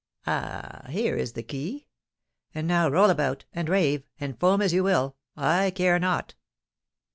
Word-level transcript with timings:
—Ah! 0.25 0.85
here 0.89 1.15
is 1.15 1.33
the 1.33 1.43
key! 1.43 1.85
And 2.55 2.67
now 2.67 2.89
roll 2.89 3.11
about, 3.11 3.45
and 3.53 3.69
rave, 3.69 4.01
and 4.19 4.35
foam 4.39 4.59
as 4.59 4.73
you 4.73 4.83
will—I 4.83 5.69
care 5.69 5.99
not!" 5.99 6.33